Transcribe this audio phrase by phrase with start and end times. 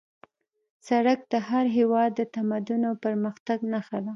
[0.87, 4.09] سړک د هر هېواد د تمدن او پرمختګ نښه ده